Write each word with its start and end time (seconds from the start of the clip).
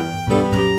Música 0.00 0.69